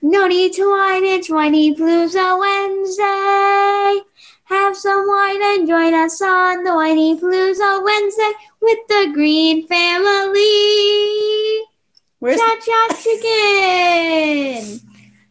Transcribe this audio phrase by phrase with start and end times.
[0.00, 4.00] No need to whine, it's Whinypaluza Wednesday.
[4.44, 10.38] Have some wine and join us on the Whinypaluza Wednesday with the Greene family.
[12.20, 14.80] Where's Cha cha chicken.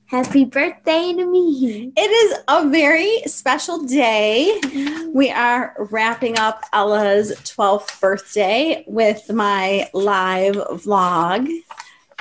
[0.07, 1.91] Happy birthday to me.
[1.95, 4.59] it is a very special day.
[5.13, 11.49] We are wrapping up Ella's 12th birthday with my live vlog.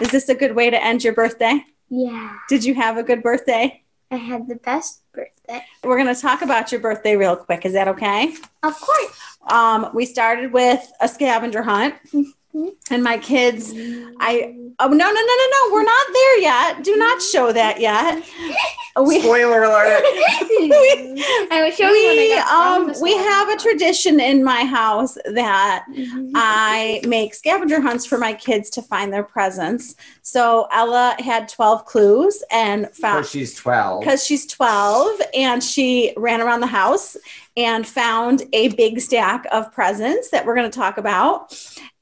[0.01, 1.65] Is this a good way to end your birthday?
[1.89, 3.83] Yeah, Did you have a good birthday?
[4.11, 5.63] I had the best birthday.
[5.83, 7.65] We're going to talk about your birthday real quick.
[7.65, 8.35] Is that okay?
[8.63, 9.21] Of course.
[9.49, 11.95] Um, we started with a scavenger hunt,
[12.91, 13.73] and my kids,
[14.21, 16.85] I oh no no no no no, we're not there yet.
[16.85, 18.25] Do not show that yet.
[18.99, 20.03] We Spoiler alert.
[21.53, 25.19] I was showing we I got from um we have a tradition in my house
[25.27, 26.31] that Mhm.
[26.35, 29.97] I make scavenger hunts for my kids to find their presents.
[30.23, 34.01] So Ella had 12 clues and found Because she's 12.
[34.01, 37.19] because she's 12 and she ran around the house
[37.55, 41.53] and found a big stack of presents that we're going to talk about.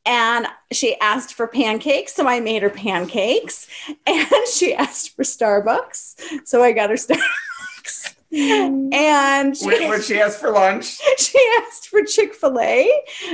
[0.06, 3.66] And she asked for pancakes, so I made her pancakes.
[4.06, 8.14] And she asked for Starbucks, so I got her Starbucks.
[8.32, 10.98] And she, What what she asked for lunch?
[11.18, 12.90] she asked for Chick fil A,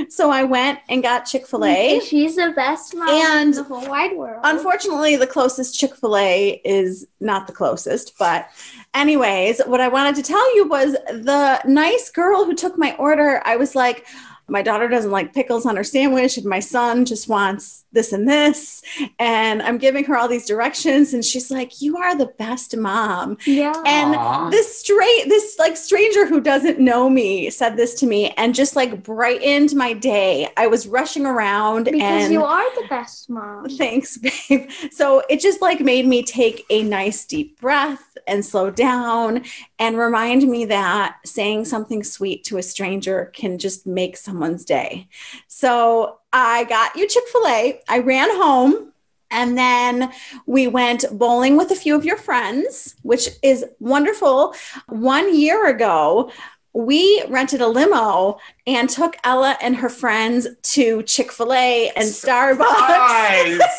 [0.09, 1.99] so I went and got Chick fil A.
[2.01, 4.41] She's the best mom And in the whole wide world.
[4.43, 8.17] Unfortunately, the closest Chick fil A is not the closest.
[8.19, 8.47] But,
[8.93, 13.41] anyways, what I wanted to tell you was the nice girl who took my order,
[13.43, 14.05] I was like,
[14.51, 18.27] my daughter doesn't like pickles on her sandwich, and my son just wants this and
[18.27, 18.83] this.
[19.17, 23.37] And I'm giving her all these directions, and she's like, You are the best mom.
[23.45, 23.73] yeah.
[23.85, 24.49] And Aw.
[24.49, 28.75] this straight, this like stranger who doesn't know me said this to me and just
[28.75, 30.49] like brightened my day.
[30.57, 33.69] I was rushing around because and you are the best mom.
[33.69, 34.69] Thanks, babe.
[34.91, 39.43] So it just like made me take a nice deep breath and slow down
[39.79, 45.07] and remind me that saying something sweet to a stranger can just make someone's day.
[45.47, 47.81] So I got you Chick fil A.
[47.87, 48.87] I ran home.
[49.33, 50.11] And then
[50.45, 54.53] we went bowling with a few of your friends, which is wonderful.
[54.87, 56.31] One year ago,
[56.73, 62.05] we rented a limo and took Ella and her friends to Chick fil A and
[62.07, 62.59] Starbucks.
[62.59, 63.59] Guys,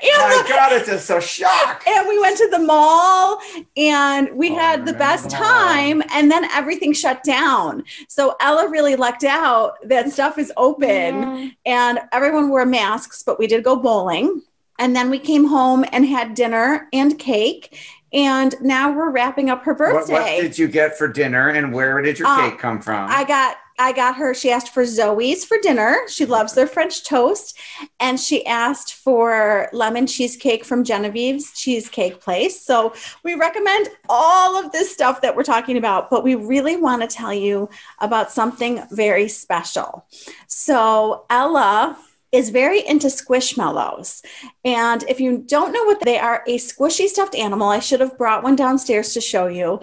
[0.00, 1.82] And my the- God, it's just a shock.
[1.86, 3.40] and we went to the mall
[3.76, 5.66] and we Oh, had the I best remember the mall.
[5.68, 10.86] time and then everything shut down so ella really lucked out that stuff is open
[10.88, 11.48] Yeah.
[11.66, 14.42] and everyone wore masks but we did go bowling
[14.78, 17.76] and then we came home and had dinner and cake
[18.12, 21.72] and now we're wrapping up her What, birthday what did you get for dinner and
[21.72, 23.08] where did your Uh, cake come from?
[23.10, 24.34] I got I got her.
[24.34, 26.00] She asked for Zoe's for dinner.
[26.08, 27.56] She loves their French toast,
[28.00, 32.60] and she asked for lemon cheesecake from Genevieve's Cheesecake Place.
[32.60, 32.92] So
[33.22, 37.08] we recommend all of this stuff that we're talking about, but we really want to
[37.08, 37.68] tell you
[38.00, 40.04] about something very special.
[40.48, 41.96] So Ella
[42.32, 44.24] is very into squishmallows.
[44.64, 47.68] And if you don't know what they are, a squishy stuffed animal.
[47.68, 49.80] I should have brought one downstairs to show you.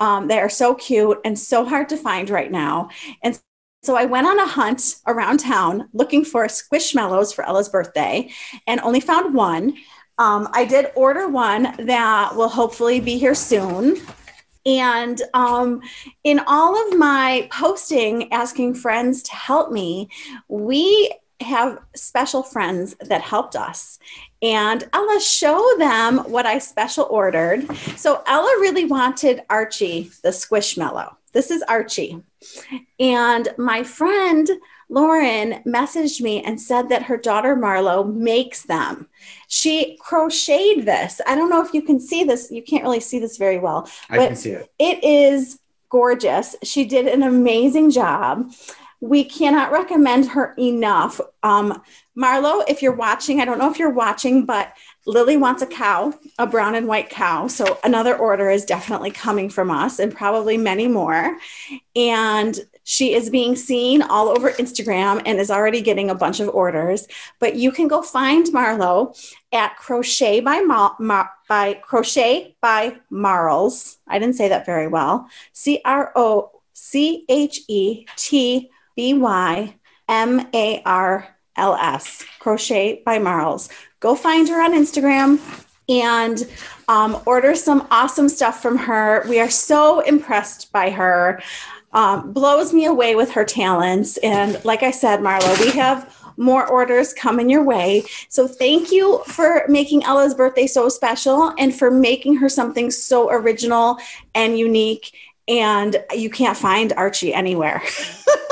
[0.00, 2.90] Um, they are so cute and so hard to find right now.
[3.22, 3.38] And
[3.82, 8.30] so I went on a hunt around town looking for squishmallows for Ella's birthday
[8.66, 9.74] and only found one.
[10.18, 13.96] Um, I did order one that will hopefully be here soon.
[14.66, 15.82] And um,
[16.22, 20.08] in all of my posting, asking friends to help me,
[20.48, 23.98] we have special friends that helped us.
[24.42, 27.74] And Ella, show them what I special ordered.
[27.96, 31.16] So Ella really wanted Archie, the squishmallow.
[31.32, 32.22] This is Archie.
[33.00, 34.48] And my friend
[34.88, 39.08] Lauren messaged me and said that her daughter Marlo makes them.
[39.48, 41.20] She crocheted this.
[41.26, 42.50] I don't know if you can see this.
[42.50, 43.88] You can't really see this very well.
[44.10, 44.70] I but can see it.
[44.78, 45.58] It is
[45.88, 46.54] gorgeous.
[46.62, 48.52] She did an amazing job.
[49.04, 51.20] We cannot recommend her enough.
[51.42, 51.82] Um,
[52.16, 54.72] Marlo, if you're watching, I don't know if you're watching, but
[55.04, 57.46] Lily wants a cow, a brown and white cow.
[57.46, 61.36] So another order is definitely coming from us and probably many more.
[61.94, 66.48] And she is being seen all over Instagram and is already getting a bunch of
[66.48, 67.06] orders.
[67.40, 69.14] But you can go find Marlo
[69.52, 73.98] at Crochet by Ma- Ma- by Crochet by Marls.
[74.08, 75.28] I didn't say that very well.
[75.52, 79.74] C R O C H E T B Y
[80.08, 82.24] M A R L S.
[82.38, 83.68] Crochet by Marls.
[84.00, 85.40] Go find her on Instagram
[85.88, 86.48] and
[86.88, 89.24] um, order some awesome stuff from her.
[89.28, 91.42] We are so impressed by her.
[91.92, 94.16] Um, blows me away with her talents.
[94.18, 98.04] And like I said, Marlo, we have more orders coming your way.
[98.28, 103.30] So thank you for making Ella's birthday so special and for making her something so
[103.30, 103.98] original
[104.34, 105.14] and unique.
[105.46, 107.82] And you can't find Archie anywhere.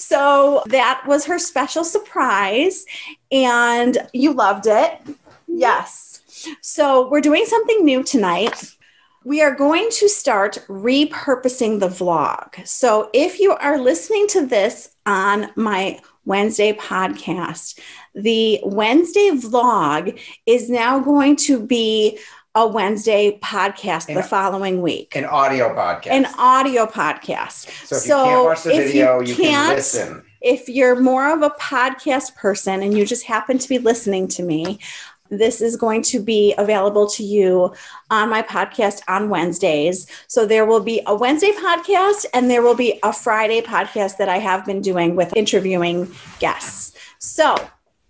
[0.00, 2.86] so that was her special surprise.
[3.30, 4.72] And you loved it.
[4.72, 5.12] Mm-hmm.
[5.46, 6.22] Yes.
[6.62, 8.76] So we're doing something new tonight.
[9.24, 12.66] We are going to start repurposing the vlog.
[12.66, 17.78] So if you are listening to this on my Wednesday podcast,
[18.14, 22.18] the Wednesday vlog is now going to be
[22.54, 25.14] a Wednesday podcast the following week.
[25.14, 26.08] An audio podcast.
[26.10, 27.70] An audio podcast.
[27.86, 30.24] so if you can't watch the video, you, can can't- listen.
[30.40, 34.42] if you're more of a podcast person and you just happen to be listening to
[34.42, 34.80] me,
[35.28, 37.72] this is going to be available to you
[38.10, 40.08] on my podcast on Wednesdays.
[40.26, 44.28] So there will be a Wednesday podcast and there will be a Friday podcast that
[44.28, 46.96] I have been doing with interviewing guests.
[47.20, 47.54] So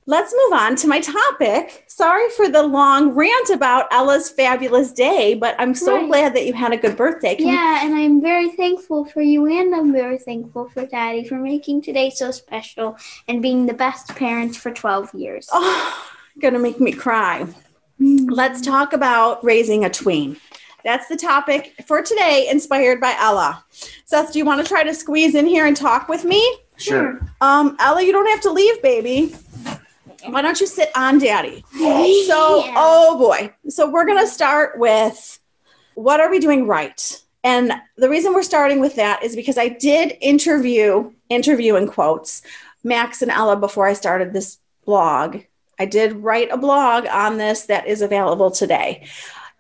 [0.07, 1.85] let's move on to my topic.
[2.01, 6.07] Sorry for the long rant about Ella's fabulous day, but I'm so Right.
[6.09, 7.35] glad that you had a good birthday.
[7.35, 11.25] Can you- Yeah, and I'm very thankful for you, and I'm very thankful for Daddy
[11.29, 12.97] for making today so special
[13.29, 15.51] and being the best parents for 12 years.
[15.53, 15.95] Oh,
[16.41, 17.45] gonna make me cry.
[17.99, 20.39] Let's talk about raising a tween.
[20.83, 23.63] That's the topic for today, inspired by Ella.
[24.07, 26.43] Seth, do you want to try to squeeze in here and talk with me?
[26.79, 27.21] Sure.
[27.43, 29.35] Um, Ella, you don't have to leave, baby.
[30.27, 31.65] Why don't you sit on daddy?
[31.73, 32.75] So, Yeah.
[32.77, 33.53] oh boy.
[33.69, 35.39] So, we're going to start with
[35.95, 37.21] what are we doing right?
[37.43, 42.43] And the reason we're starting with that is because I did interview, interview in quotes,
[42.85, 45.39] Max and Ella before I started this blog.
[45.79, 49.07] I did write a blog on this that is available today.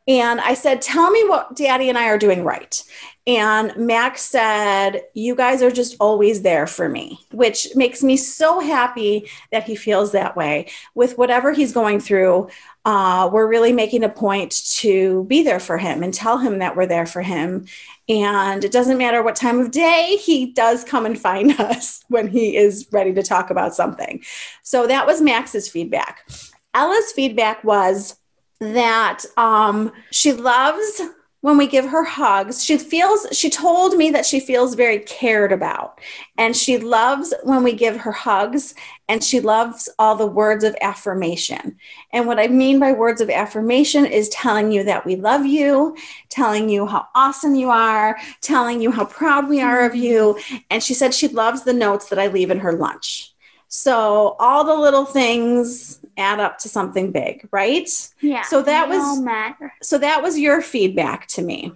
[0.08, 2.82] And I said, Tell me what daddy and I are doing right.
[3.26, 8.60] And Max said, You guys are just always there for me, which makes me so
[8.60, 10.70] happy that he feels that way.
[10.94, 12.48] With whatever he's going through,
[12.86, 16.76] uh, we're really making a point to be there for him and tell him that
[16.76, 17.66] we're there for him.
[18.08, 22.26] And it doesn't matter what time of day, he does come and find us when
[22.26, 24.24] he is ready to talk about something.
[24.62, 26.26] So that was Max's feedback.
[26.72, 28.16] Ella's feedback was
[28.60, 31.02] that um, she loves
[31.40, 32.62] when we give her hugs.
[32.62, 36.00] She feels, she told me that she feels very cared about.
[36.36, 38.74] And she loves when we give her hugs.
[39.08, 41.76] And she loves all the words of affirmation.
[42.12, 45.96] And what I mean by words of affirmation is telling you that we love you,
[46.28, 50.38] telling you how awesome you are, telling you how proud we are of you.
[50.70, 53.34] And she said she loves the notes that I leave in her lunch.
[53.68, 57.88] So all the little things add up to something big, right?
[58.20, 58.42] Yeah.
[58.42, 59.72] So that was- matter.
[59.82, 61.72] So that was your feedback to me.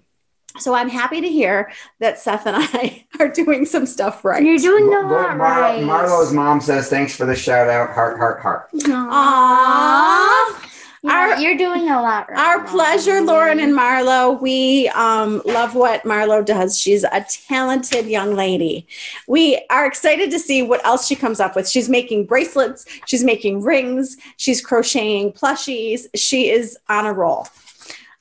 [0.60, 4.40] So I'm happy to hear that Seth and I are doing some stuff right.
[4.42, 5.82] You're doing a Mar- lot Mar- right.
[5.82, 7.90] Marlo's mom says thanks for the shout out.
[7.92, 8.70] Heart, heart, heart.
[8.72, 10.70] Aww.
[11.04, 12.38] Yeah, Our- you're doing a lot right.
[12.38, 12.66] Our Mom.
[12.66, 14.40] pleasure, Lauren and Marlo.
[14.40, 16.78] We um, love what Marlo does.
[16.78, 18.86] She's a talented young lady.
[19.28, 21.68] We are excited to see what else she comes up with.
[21.68, 26.06] She's making bracelets, she's making rings, she's crocheting plushies.
[26.14, 27.48] She is on a roll,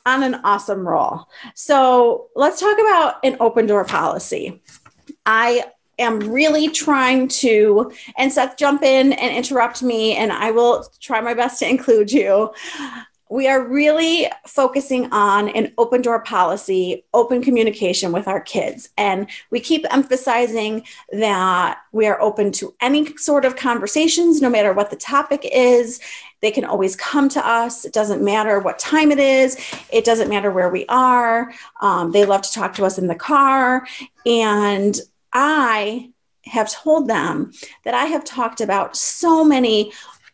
[0.05, 1.29] on an awesome roll.
[1.55, 4.61] So let's talk about an open door policy.
[5.25, 5.63] I
[5.99, 11.21] am really trying to, and Seth, jump in and interrupt me, and I will try
[11.21, 12.51] my best to include you.
[13.33, 18.89] we are really focusing on an open door policy, open communication with our kids.
[18.95, 24.71] And we keep emphasizing that we are open to any sort of conversations, no matter
[24.71, 25.99] what the topic is.
[26.41, 27.85] They can always come to us.
[27.85, 29.57] It doesn't matter what time it is,
[29.91, 31.51] it doesn't matter where we are.
[31.81, 33.87] Um, they love to talk to us in the car.
[34.27, 34.99] And
[35.33, 36.11] I
[36.45, 37.51] have told them
[37.85, 39.93] that I have talked about so many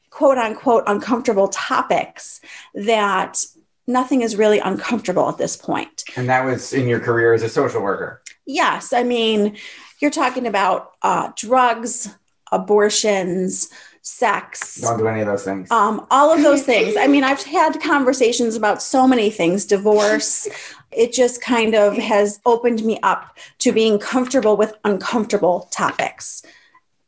[0.09, 2.41] quote unquote uncomfortable topics
[2.73, 3.43] that
[3.87, 6.03] nothing is really uncomfortable at this point.
[6.15, 8.21] And that was in your career as a social worker.
[8.45, 9.57] Yes, I mean,
[9.99, 12.09] you're talking about uh, drugs,
[12.51, 13.69] abortions,
[14.01, 15.69] sex, Don't do any of those things.
[15.71, 16.95] um, all of those things.
[16.97, 20.47] I mean, I've had conversations about so many things, divorce.
[20.91, 26.43] It just kind of has opened me up to being comfortable with uncomfortable topics.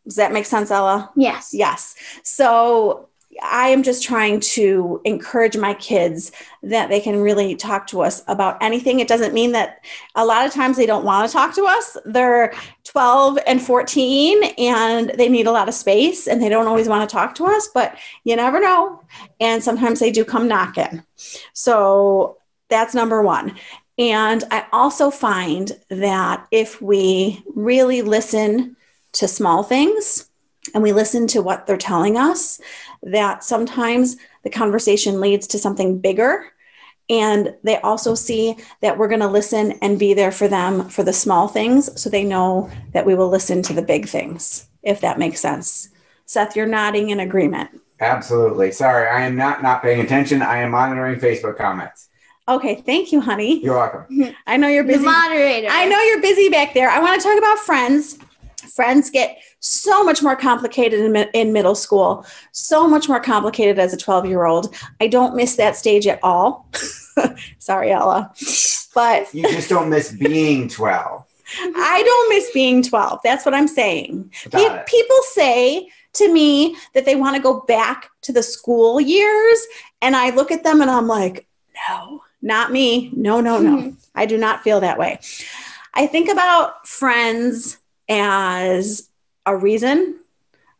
[0.05, 1.11] Does that make sense, Ella?
[1.15, 1.53] Yes.
[1.53, 1.95] Yes.
[2.23, 3.07] So
[3.41, 6.31] I am just trying to encourage my kids
[6.63, 8.99] that they can really talk to us about anything.
[8.99, 9.83] It doesn't mean that
[10.15, 11.97] a lot of times they don't want to talk to us.
[12.05, 16.89] They're 12 and 14 and they need a lot of space and they don't always
[16.89, 19.01] want to talk to us, but you never know.
[19.39, 21.03] And sometimes they do come knocking.
[21.53, 22.37] So
[22.71, 23.55] that's number one.
[23.99, 28.75] And I also find that if we really listen
[29.13, 30.29] to small things
[30.73, 32.59] and we listen to what they're telling us,
[33.03, 36.45] that sometimes the conversation leads to something bigger.
[37.09, 41.03] And they also see that we're going to listen and be there for them for
[41.03, 45.01] the small things so they know that we will listen to the big things, if
[45.01, 45.89] that makes sense.
[46.25, 47.81] Seth, you're nodding in agreement.
[47.99, 48.71] Absolutely.
[48.71, 50.41] Sorry, I am not not paying attention.
[50.41, 52.07] I am monitoring Facebook comments.
[52.47, 53.63] Okay, thank you, honey.
[53.63, 54.35] You're welcome.
[54.47, 54.99] I know you're busy.
[54.99, 55.17] The busy.
[55.17, 55.67] moderator.
[55.71, 56.89] I know you're busy back there.
[56.89, 58.17] I want to talk about friends.
[58.73, 63.93] Friends get so much more complicated in, in middle school, so much more complicated as
[63.93, 64.75] a 12 year old.
[64.99, 66.67] I don't miss that stage at all.
[67.59, 68.33] Sorry, Ella.
[68.93, 71.25] But You just don't miss being 12.
[71.57, 73.19] I don't miss being 12.
[73.23, 74.31] That's what I'm saying.
[74.51, 79.59] Pe- people say to me that they want to go back to the school years.
[80.01, 81.47] And I look at them and I'm like,
[81.89, 83.11] no, not me.
[83.13, 83.95] No, no, no.
[84.15, 85.19] I do not feel that way.
[85.93, 87.77] I think about friends
[88.09, 89.09] as
[89.45, 90.19] a reason,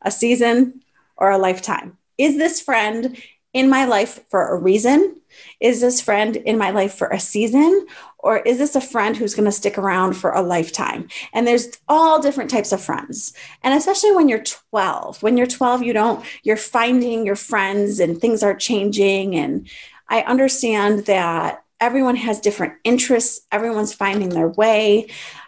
[0.02, 0.82] a season,
[1.18, 1.98] or a lifetime.
[2.18, 3.18] Is this friend
[3.54, 5.18] in my life for a reason?
[5.60, 7.86] Is this friend in my life for a season?
[8.20, 11.08] Or is this a friend who's going to stick around for a lifetime?
[11.34, 13.34] And there's all different types of friends.
[13.64, 18.20] And especially when you're 12, when you're 12, you don't, you're finding your friends and
[18.20, 19.36] things are changing.
[19.36, 19.68] And
[20.12, 25.08] I understand that everyone has different interests, everyone's finding their way.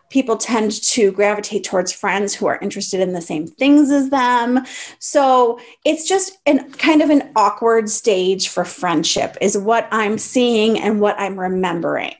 [0.09, 4.65] People tend to gravitate towards friends who are interested in the same things as them.
[4.99, 10.79] So it's just an kind of an awkward stage for friendship, is what I'm seeing
[10.79, 12.13] and what I'm remembering.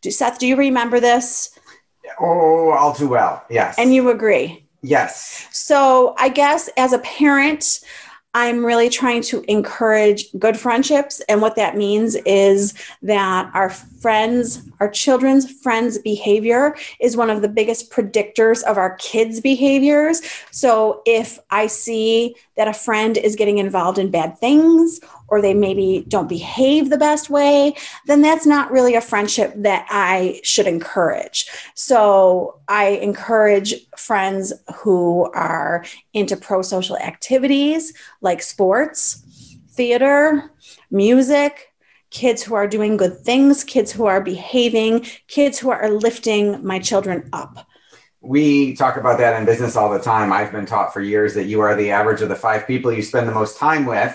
[0.00, 1.58] Do, Seth, do you remember this?
[2.18, 3.44] Oh, all too well.
[3.50, 3.76] Yes.
[3.78, 4.66] And you agree?
[4.82, 5.46] yes.
[5.52, 7.80] So I guess as a parent,
[8.32, 11.20] I'm really trying to encourage good friendships.
[11.28, 17.42] And what that means is that our friends, our children's friends' behavior is one of
[17.42, 20.22] the biggest predictors of our kids' behaviors.
[20.52, 25.54] So if I see that a friend is getting involved in bad things or they
[25.54, 27.74] maybe don't behave the best way,
[28.06, 31.46] then that's not really a friendship that I should encourage.
[31.74, 39.24] So I encourage friends who are into pro social activities like sports,
[39.70, 40.50] theater,
[40.90, 41.68] music,
[42.10, 46.78] kids who are doing good things, kids who are behaving, kids who are lifting my
[46.78, 47.66] children up.
[48.20, 50.32] We talk about that in business all the time.
[50.32, 53.02] I've been taught for years that you are the average of the five people you
[53.02, 54.14] spend the most time with.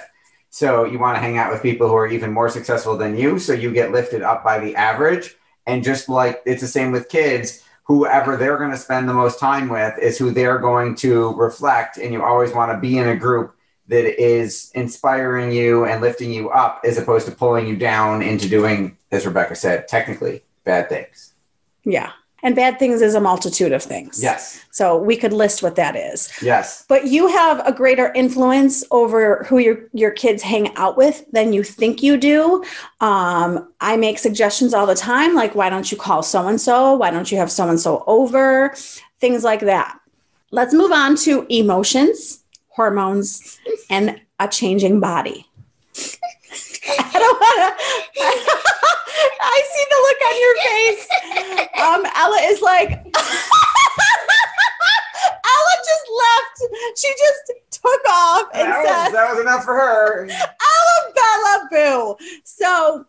[0.56, 3.40] So you want to hang out with people who are even more successful than you.
[3.40, 5.36] So you get lifted up by the average.
[5.68, 9.38] And just like it's the same with kids, whoever they're going to spend the most
[9.38, 11.98] time with is who they're going to reflect.
[11.98, 13.54] And you always want to be in a group
[13.90, 18.48] that is inspiring you and lifting you up as opposed to pulling you down into
[18.48, 21.34] doing, as Rebecca said, technically bad things.
[21.84, 22.14] Yeah.
[22.46, 24.22] And bad things is a multitude of things.
[24.22, 24.64] Yes.
[24.70, 26.32] So we could list what that is.
[26.44, 26.86] Yes.
[26.88, 31.54] But you have a greater influence over who your, your kids hang out with than
[31.54, 32.64] you think you do.
[33.02, 36.94] Um, I make suggestions all the time, like, why don't you call so and so?
[36.94, 38.75] Why don't you have so and so over?
[39.20, 40.00] Things like that.
[40.52, 43.60] Let's move on to emotions, hormones,
[43.90, 45.48] and a changing body.
[45.98, 48.22] I don't want to.
[49.42, 51.15] I see the look on your face.
[52.16, 53.04] Ella is like, Ella
[55.86, 56.62] just left.
[56.98, 60.28] She just took off and That was, that was enough for her.
[60.30, 62.16] Ella love Boo.
[62.44, 63.06] So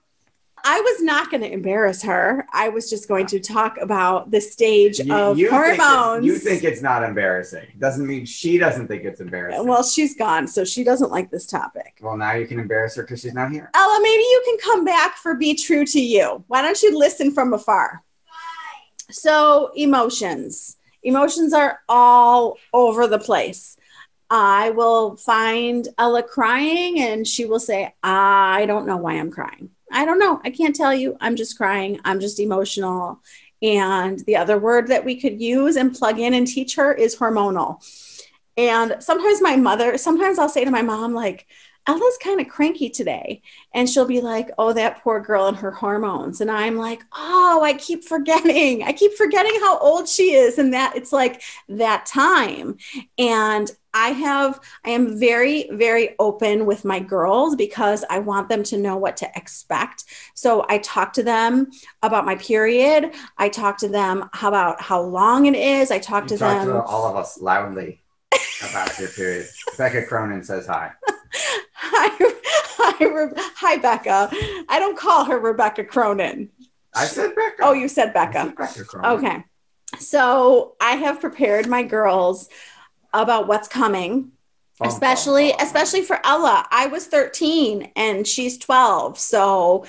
[0.65, 2.45] I was not going to embarrass her.
[2.53, 6.25] I was just going to talk about the stage You, of you think hormones.
[6.25, 7.67] it's- you think it's not embarrassing.
[7.79, 9.65] Doesn't mean she doesn't think it's embarrassing.
[9.67, 11.99] well, she's gone, so she doesn't like this topic.
[12.03, 13.71] well, now you can embarrass her because she's not here.
[13.75, 16.43] Ella, maybe you can come back for Be True to You.
[16.49, 18.03] Why don't you listen from afar?
[19.11, 20.77] So, emotions.
[21.03, 23.77] Emotions are all over the place.
[24.29, 29.71] I will find Ella crying and she will say, I don't know why I'm crying.
[29.93, 30.41] I don't know.
[30.45, 31.17] I can't tell you.
[31.21, 32.01] I'm just crying.
[32.05, 33.21] I'm just emotional.
[33.63, 37.17] And the other word that we could use and plug in and teach her is
[37.17, 37.81] hormonal.
[38.57, 41.47] And sometimes my mother, sometimes I'll say to my mom, like,
[41.87, 43.43] Ella's kind of cranky today.
[43.73, 46.41] And she'll be like, oh, that poor girl and her hormones.
[46.41, 48.83] And I'm like, oh, I keep forgetting.
[48.83, 52.79] I keep forgetting how old she is and that it's like that time.
[53.19, 58.63] And I have, I am very, very open with my girls because I want them
[58.65, 60.05] to know what to expect.
[60.35, 61.71] So I talk to them
[62.03, 63.13] about my period.
[63.39, 65.91] I talk to them about how long it is.
[65.91, 66.75] I talk You to talk them.
[66.75, 68.03] to all of us loudly
[68.71, 69.47] about your period.
[69.79, 70.93] Becca Cronin says hi.
[71.79, 72.33] Hi,
[72.79, 74.31] hi, Re- hi, Becca.
[74.69, 76.49] I don't call her Rebecca Cronin.
[76.95, 77.63] I said Becca.
[77.63, 78.55] Oh, you said Becca.
[78.69, 79.09] said Becca.
[79.09, 79.45] Okay.
[79.99, 82.49] So I have prepared my girls
[83.13, 84.33] about what's coming,
[84.81, 86.67] especially especially for Ella.
[86.71, 89.19] I was 13 and she's 12.
[89.19, 89.87] So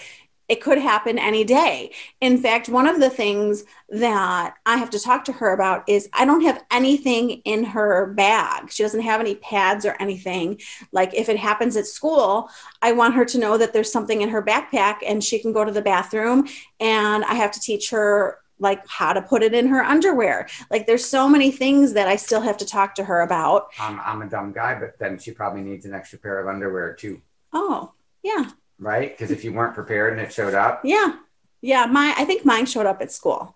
[0.50, 1.92] it could happen any day.
[2.22, 6.10] In fact, one of the things that I have to talk to her about is
[6.13, 8.72] I don't have anything in her bag.
[8.72, 10.60] She doesn't have any pads or anything.
[10.92, 12.50] Like if it happens at school,
[12.82, 15.66] I want her to know that there's something in her backpack and she can go
[15.66, 16.48] to the bathroom
[16.80, 20.48] and I have to teach her like how to put it in her underwear.
[20.72, 23.68] Like there's so many things that I still have to talk to her about.
[23.80, 26.94] I'm, I'm a dumb guy, but then she probably needs an extra pair of underwear
[26.94, 27.22] too,
[27.54, 28.50] Oh, yeah.
[28.79, 29.10] Right?
[29.12, 31.15] Because if you weren't prepared and it showed up, Yeah.
[31.62, 33.55] Yeah, my I think mine showed up at school.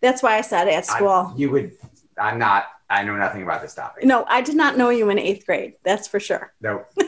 [0.00, 1.32] That's why I said at I- school.
[1.36, 1.72] you would.
[2.18, 2.64] I'm not.
[2.88, 4.04] I know nothing about this topic.
[4.04, 5.74] no, I did not know you in eighth grade.
[5.82, 6.52] That's for sure.
[6.60, 6.86] Nope.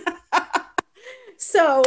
[1.40, 1.82] So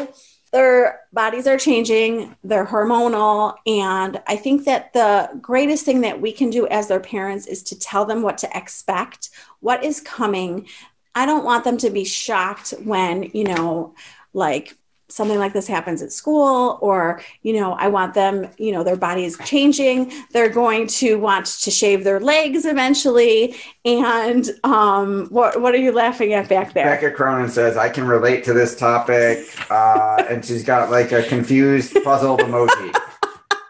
[0.53, 3.55] their bodies are changing, they're hormonal.
[3.67, 7.61] And I think that the greatest thing that we can do as their parents is
[7.63, 10.67] to tell them what to expect, what is coming.
[11.15, 13.93] I don't want them to be shocked when, you know,
[14.33, 14.77] like
[15.11, 18.95] something like this happens at school or you know i want them you know their
[18.95, 25.61] body is changing they're going to want to shave their legs eventually and um what
[25.61, 28.75] what are you laughing at back there Becca Cronin says I can relate to this
[28.75, 32.95] topic, uh, and she's got like a confused, puzzled emoji.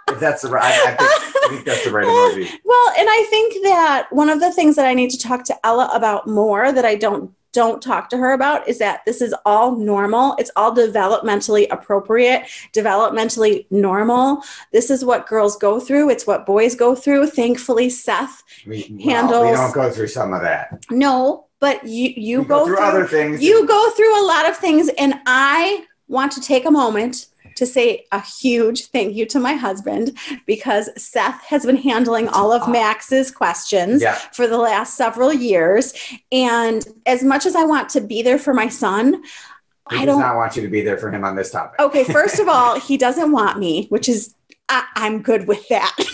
[0.09, 2.49] If that's the right, I think, I think that's the right emoji.
[2.65, 5.65] Well, and I think that one of the things that I need to talk to
[5.65, 9.33] Ella about more that I don't don't talk to her about is that this is
[9.45, 10.35] all normal.
[10.39, 14.41] It's all developmentally appropriate, developmentally normal.
[14.71, 16.09] This is what girls go through.
[16.09, 17.27] It's what boys go through.
[17.27, 20.85] Thankfully, Seth, We, well, we Handles- don't go through some of that.
[20.89, 23.41] no, but you you we go, through, through, other things.
[23.41, 27.65] you go through a lot of things and I want to take a moment to
[27.65, 32.69] say a huge thank you to my husband because Seth has been handling all of
[32.69, 35.93] Max's questions yeah, for the last several years.
[36.31, 39.23] And as much as I want to be there for my son,
[39.89, 40.21] he I does don't.
[40.21, 41.79] not want you to be there for him on this topic.
[41.79, 44.35] Okay, first of all, he doesn't want me, which is,
[44.69, 45.95] I, I'm good with that.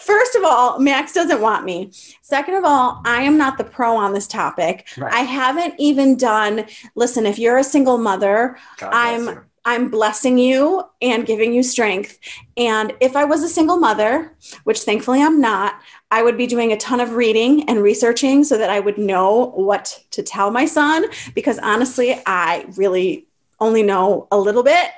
[0.00, 1.90] First of all, Max doesn't want me.
[2.22, 4.86] Second of all, I am not the pro on this topic.
[4.96, 5.12] Right.
[5.12, 9.45] I haven't even done, listen, if you're a single mother, God I'm-.
[9.66, 12.20] I'm blessing you and giving you strength.
[12.56, 15.80] And if I was a single mother, which thankfully I'm not,
[16.12, 19.46] I would be doing a ton of reading and researching so that I would know
[19.56, 21.06] what to tell my son.
[21.34, 23.26] Because honestly, I really
[23.58, 24.90] only know a little bit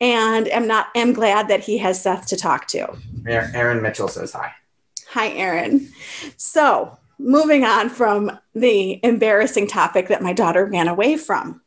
[0.00, 2.88] and am not am glad that he has Seth to talk to.
[3.24, 4.52] Aaron Aaron Mitchell says hi.
[5.10, 5.88] Hi, Aaron.
[6.36, 11.60] So moving on from the embarrassing topic that my daughter ran away from.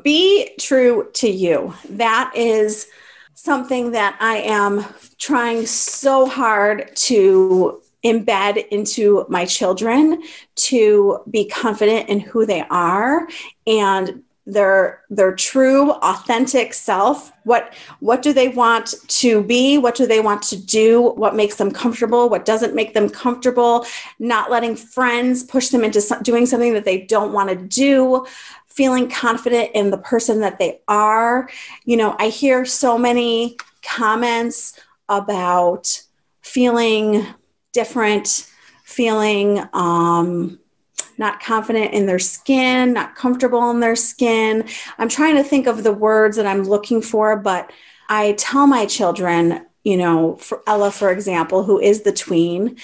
[0.00, 1.74] Be true to you.
[1.90, 2.86] That is
[3.34, 4.84] something that I am
[5.18, 10.22] trying so hard to embed into my children
[10.54, 13.28] to be confident in who they are
[13.66, 17.32] and their their true authentic self.
[17.44, 19.78] What what do they want to be?
[19.78, 21.10] What do they want to do?
[21.10, 22.28] What makes them comfortable?
[22.28, 23.86] What doesn't make them comfortable?
[24.18, 28.26] Not letting friends push them into doing something that they don't want to do
[28.74, 31.48] feeling confident in the person that they are
[31.84, 36.02] you know i hear so many comments about
[36.40, 37.26] feeling
[37.72, 38.48] different
[38.84, 40.58] feeling um
[41.18, 44.66] not confident in their skin, not comfortable in their skin.
[44.98, 47.72] I'm trying to think of the words that I'm looking for, but
[48.08, 52.76] I tell my children, you know, for Ella, for example, who is the tween,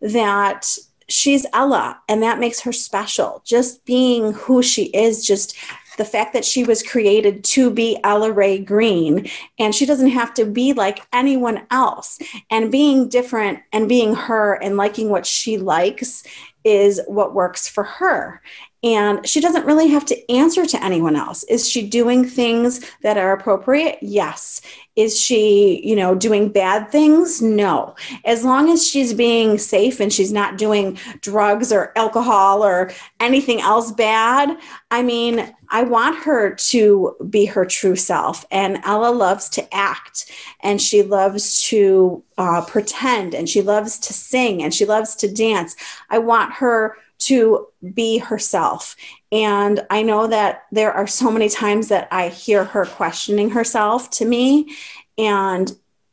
[0.00, 0.76] that
[1.08, 3.42] she's Ella and that makes her special.
[3.44, 5.56] Just being who she is, just
[5.96, 10.34] the fact that she was created to be Ella Rae Greene and she doesn't have
[10.34, 12.18] to be like anyone else.
[12.50, 16.24] And being different and being her and liking what she likes
[16.64, 18.40] is what works for her.
[18.84, 21.42] And she doesn't really have to answer to anyone else.
[21.44, 23.98] Is she doing things that are appropriate?
[24.02, 24.60] Yes.
[24.94, 27.40] Is she, you know, doing bad things?
[27.40, 27.96] No.
[28.26, 33.62] As long as she's being safe and she's not doing drugs or alcohol or anything
[33.62, 34.56] else bad,
[34.90, 38.44] I mean, I want her to be her true self.
[38.50, 44.12] And Ella loves to act and she loves to uh, pretend and she loves to
[44.12, 45.74] sing and she loves to dance.
[46.10, 48.96] I want her to be herself.
[49.32, 54.10] And I know that there are so many times that I hear her questioning herself
[54.10, 54.74] to me.
[55.16, 55.70] And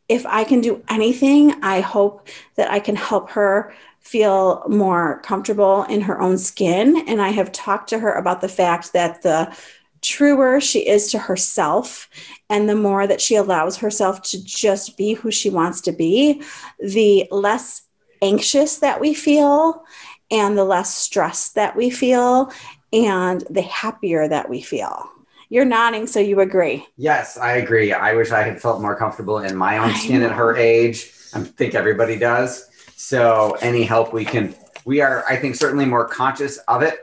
[0.08, 5.84] if I can do anything, I hope that I can help her feel more comfortable
[5.84, 7.04] in her own skin.
[7.08, 9.56] And I have talked to her about the fact that the
[10.02, 12.10] truer she is to herself
[12.50, 16.42] and the more that she allows herself to just be who she wants to be,
[16.80, 17.84] the less
[18.22, 19.84] anxious that we feel
[20.32, 22.52] and the less stress that we feel
[22.94, 25.10] and the happier that we feel.
[25.50, 26.88] You're nodding, so you agree.
[26.96, 27.92] Yes, I agree.
[27.92, 31.12] I wish I had felt more comfortable in my own skin at her age.
[31.34, 32.70] I think everybody does.
[32.96, 37.00] So, any help we can, we are, I think, certainly more conscious of it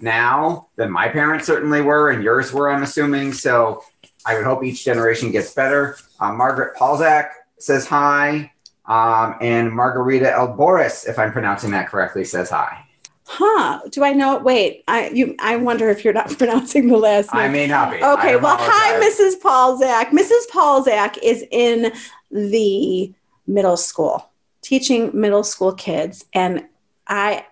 [0.00, 3.32] now than my parents certainly were, and yours were, I'm assuming.
[3.32, 3.84] So,
[4.24, 5.96] I would hope each generation gets better.
[6.20, 8.51] Uh, Margaret Paulzak says hi.
[8.86, 12.84] Um, and Margarita Elboris, if I'm pronouncing that correctly, says hi.
[13.24, 13.80] Huh?
[13.90, 14.38] Do I know?
[14.38, 15.34] Wait, I you.
[15.38, 17.42] I wonder if you're not pronouncing the last name.
[17.42, 17.96] I may not be.
[17.96, 18.36] Okay.
[18.36, 19.40] Well, hi, Mrs.
[19.40, 20.10] Paulzak.
[20.10, 20.48] Mrs.
[20.52, 21.92] Paulzak is in
[22.30, 23.12] the
[23.46, 26.66] middle school, teaching middle school kids, and
[27.06, 27.46] I.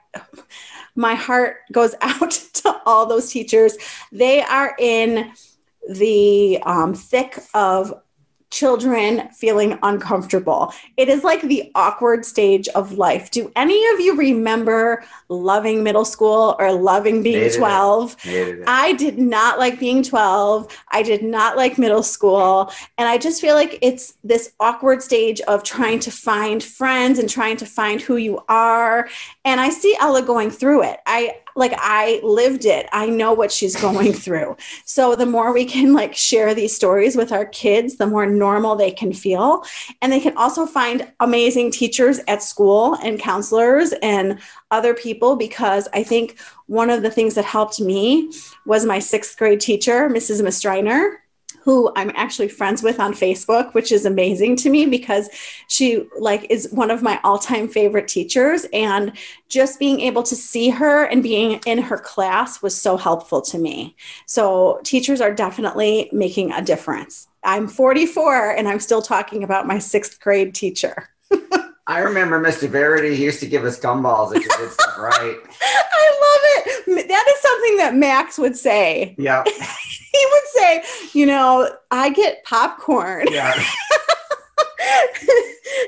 [0.96, 3.76] My heart goes out to all those teachers.
[4.10, 5.32] They are in
[5.88, 7.94] the um, thick of
[8.50, 10.74] children feeling uncomfortable.
[10.96, 13.30] It is like the awkward stage of life.
[13.30, 18.16] Do any of you remember loving middle school or loving being Hated 12?
[18.66, 20.76] I did not like being 12.
[20.88, 22.72] I did not like middle school.
[22.98, 27.28] And I just feel like it's this awkward stage of trying to find friends and
[27.28, 29.08] trying to find who you are.
[29.44, 30.98] And I see Ella going through it.
[31.06, 32.88] I like I lived it.
[32.92, 34.56] I know what she's going through.
[34.84, 38.76] So the more we can like share these stories with our kids, the more normal
[38.76, 39.64] they can feel.
[40.02, 44.38] And they can also find amazing teachers at school and counselors and
[44.70, 48.30] other people because I think one of the things that helped me
[48.66, 50.42] was my 6th grade teacher, Mrs.
[50.42, 51.19] Mistriner
[51.62, 55.28] who I'm actually friends with on Facebook, which is amazing to me because
[55.68, 59.12] she like is one of my all-time favorite teachers and
[59.48, 63.58] just being able to see her and being in her class was so helpful to
[63.58, 63.96] me.
[64.26, 67.28] So teachers are definitely making a difference.
[67.44, 71.08] I'm 44 and I'm still talking about my 6th grade teacher.
[71.90, 72.68] I remember Mr.
[72.68, 73.16] Verity.
[73.16, 75.36] He used to give us gumballs if you did stuff right.
[75.60, 77.08] I love it.
[77.08, 79.16] That is something that Max would say.
[79.18, 79.42] Yeah.
[79.44, 83.26] he would say, you know, I get popcorn.
[83.28, 83.52] Yeah.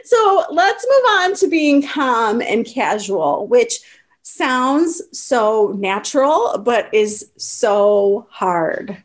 [0.04, 3.78] so let's move on to being calm and casual, which
[4.22, 9.00] sounds so natural, but is so hard.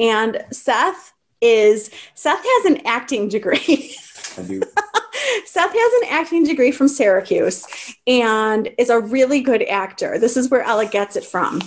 [0.00, 3.94] And Seth is, Seth has an acting degree.
[4.36, 4.62] I do.
[5.44, 7.66] Seth has an acting degree from Syracuse
[8.06, 10.18] and is a really good actor.
[10.18, 11.60] This is where Ella gets it from.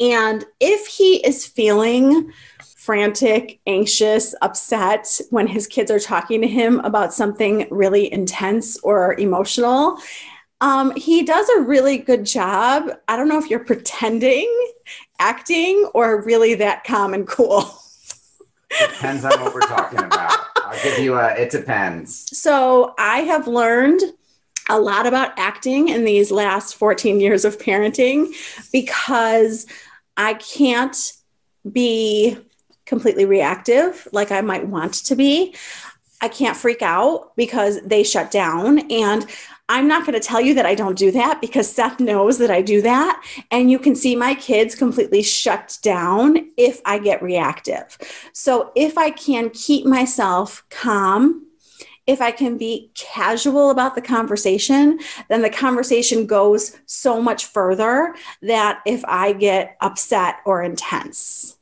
[0.00, 2.32] And if he is feeling
[2.76, 9.18] frantic, anxious, upset when his kids are talking to him about something really intense or
[9.18, 9.98] emotional,
[10.60, 12.90] um, he does a really good job.
[13.08, 14.50] I don't know if you're pretending,
[15.18, 17.80] acting, or really that calm and cool.
[18.78, 20.38] Depends on what we're talking about.
[20.74, 22.36] I'll give you a, it depends.
[22.36, 24.00] So I have learned
[24.68, 28.32] a lot about acting in these last 14 years of parenting
[28.72, 29.66] because
[30.16, 31.12] I can't
[31.70, 32.38] be
[32.86, 35.54] completely reactive like I might want to be.
[36.20, 38.90] I can't freak out because they shut down.
[38.90, 39.26] And
[39.68, 42.50] I'm not going to tell you that I don't do that because Seth knows that
[42.50, 43.24] I do that.
[43.50, 47.96] And you can see my kids completely shut down if I get reactive.
[48.32, 51.44] So if I can keep myself calm
[52.06, 58.14] if I can be casual about the conversation, then the conversation goes so much further
[58.42, 61.56] that if I get upset or intense.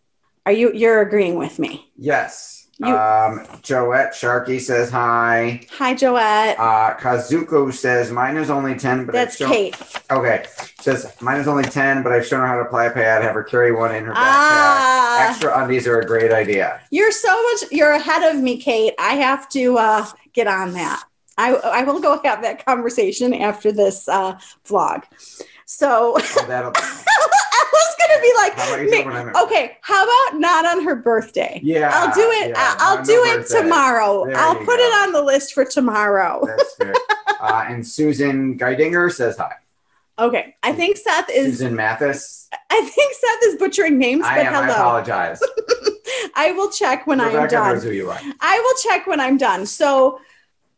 [0.45, 1.93] Are you you're agreeing with me?
[1.97, 2.62] Yes.
[2.79, 5.61] You- um, Joette Sharkey says hi.
[5.79, 6.57] Hi Joette.
[6.59, 9.77] Uh, Kazuko says mine is only 10, but That's I've shown- Kate.
[10.11, 10.45] Okay.
[10.81, 13.35] Says mine is only 10, but I've shown her how to apply a pad, have
[13.35, 14.17] her carry one in her backpack.
[14.17, 15.29] Ah.
[15.31, 16.81] Extra undies are a great idea.
[16.91, 18.95] You're so much you're ahead of me, Kate.
[18.99, 21.05] I have to uh, get on that.
[21.39, 25.05] I I will go have that conversation after this uh, vlog.
[25.67, 26.73] So Oh, that'll,
[28.09, 30.97] gonna be like, How "Ma- do it when I'm- okay, how about not on her
[30.97, 31.61] birthday?
[31.63, 31.91] yeah.
[31.93, 32.51] I'll do it.
[32.51, 33.61] yeah, I- I'll do it birthday.
[33.63, 34.27] tomorrow.
[34.27, 34.75] There I'll put go.
[34.75, 36.45] it on the list for tomorrow.
[36.47, 36.95] That's fair.
[37.41, 39.53] uh, and Susan Geidinger says hi.
[40.19, 41.59] Okay, I think Seth is.
[41.59, 42.49] Susan Mathis.
[42.71, 44.55] I think Seth is butchering names, I but am.
[44.65, 45.41] I apologize.
[46.35, 47.75] I will check when I'm Rebecca done.
[47.75, 48.19] knows who you are.
[48.41, 49.65] I will check when I'm done.
[49.67, 50.21] So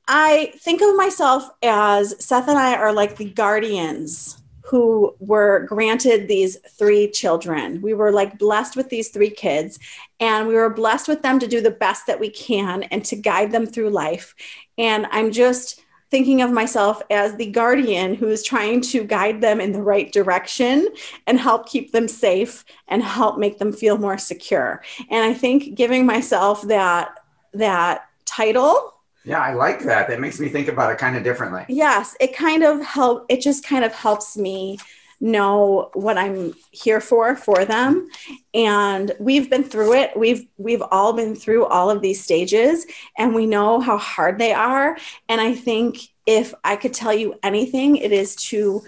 [0.07, 6.27] I think of myself as Seth and I are like the guardians who were granted
[6.27, 7.83] these three children.
[7.83, 9.79] We were like blessed with these three kids,
[10.21, 13.17] and we were blessed with them to do the best that we can and to
[13.17, 14.35] guide them through life.
[14.79, 19.61] And I'm just thinking of myself as the guardian who is trying to guide them
[19.61, 20.89] in the right direction
[21.27, 24.83] and help keep them safe and help make them feel more secure.
[25.11, 27.19] And I think giving myself that
[27.53, 28.94] that title
[29.25, 30.09] Yeah, I like that.
[30.09, 31.65] That makes me think about it kind of differently.
[31.69, 34.79] yes it kind of help it just kind of helps me
[35.21, 38.09] know what i'm here for for them
[38.53, 42.85] and we've been through it we've we've all been through all of these stages
[43.17, 47.35] and we know how hard they are and i think if i could tell you
[47.43, 48.83] anything it is to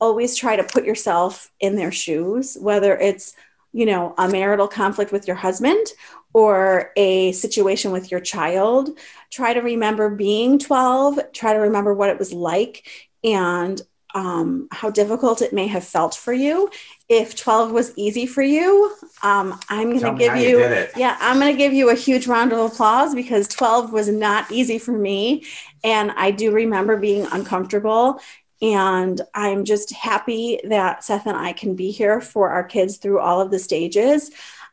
[0.00, 3.34] always try to put yourself in their shoes whether it's
[3.76, 5.86] you know a marital conflict with your husband
[6.32, 8.98] or a situation with your child.
[9.30, 12.88] Try to remember being 12 try to remember what it was like
[13.22, 13.80] and
[14.14, 16.70] um, how difficult it may have felt for you.
[17.08, 20.58] If 12 was easy for you um, i'm going to give how you
[20.96, 24.50] yeah i'm going to give you a huge round of applause because 12 was not
[24.50, 25.44] easy for me.
[25.84, 28.20] And i do remember being uncomfortable
[28.62, 33.20] and i'm just happy that seth and i can be here for our kids through
[33.20, 34.30] all of the stages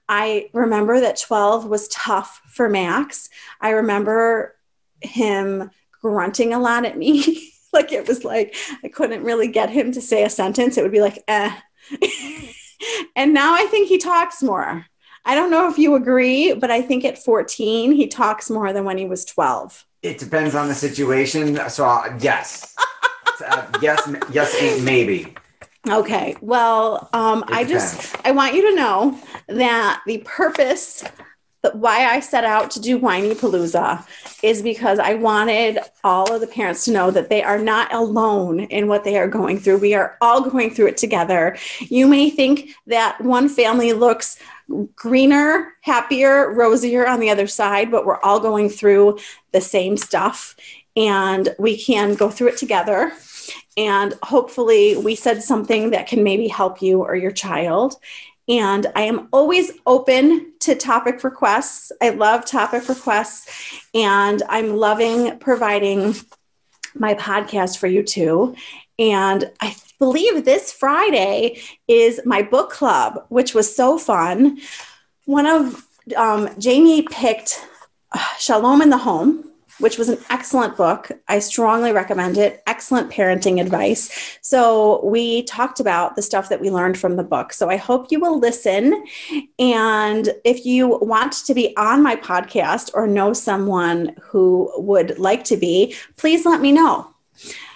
[0.09, 3.29] I remember that 12 was tough for Max.
[3.61, 4.55] I remember
[5.01, 7.51] him grunting a lot at me.
[7.73, 10.77] like it was like I couldn't really get him to say a sentence.
[10.77, 11.55] It would be like, eh.
[13.15, 14.85] and now I think he talks more.
[15.25, 18.83] I don't know if you agree, but I think at 14, he talks more than
[18.83, 19.85] when he was 12.
[20.01, 21.57] It depends on the situation.
[21.69, 22.75] So uh, yes,
[23.41, 25.33] uh, yes, yes, maybe.
[25.89, 26.35] Okay.
[26.41, 31.03] Well, um, I just I want you to know that the purpose
[31.63, 34.05] that why I set out to do Whinypaluza
[34.43, 38.61] is because I wanted all of the parents to know that they are not alone
[38.61, 39.77] in what they are going through.
[39.77, 41.57] We are all going through it together.
[41.79, 44.37] You may think that one family looks
[44.95, 49.19] greener, happier, rosier on the other side, but we're all going through
[49.51, 50.55] the same stuff
[50.95, 53.13] and we can go through it together.
[53.75, 57.95] And hopefully, we said something that can maybe help you or your child.
[58.47, 61.91] And I am always open to topic requests.
[62.01, 66.15] I love topic requests, and I'm loving providing
[66.93, 68.55] my podcast for you too.
[68.99, 74.59] And I believe this Friday is my book club, which was so fun.
[75.25, 75.85] One of
[76.17, 77.65] um, Jamie picked
[78.11, 81.11] uh, Shalom in the Home, which was an excellent book.
[81.27, 82.61] I strongly recommend it.
[82.67, 84.37] Excellent parenting advice.
[84.41, 87.53] So, we talked about the stuff that we learned from the book.
[87.53, 89.05] So, I hope you will listen.
[89.59, 95.43] And if you want to be on my podcast or know someone who would like
[95.45, 97.09] to be, please let me know.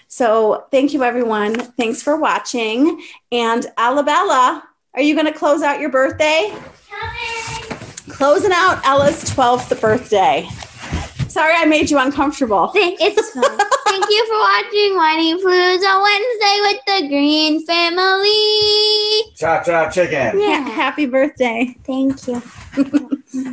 [0.08, 1.56] So, thank you, everyone.
[1.56, 3.04] Thanks for watching.
[3.32, 6.56] And Alabella, are you going to close out your birthday?
[8.10, 10.50] Closing out Ella's 12th birthday.
[11.38, 12.71] Sorry I made you uncomfortable.
[12.76, 13.43] It's fun.
[13.86, 19.36] Thank you for watching Whiny on Wednesday with the Greene Family.
[19.36, 20.39] Cha cha chicken.
[20.41, 21.76] Ha- happy birthday.
[21.86, 22.41] Thank you.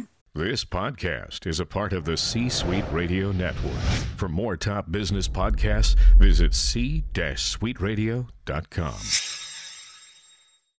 [0.37, 3.79] This podcast is a part of the C Suite Radio Network.
[4.17, 8.95] For more top business podcasts, visit c-suiteradio.com.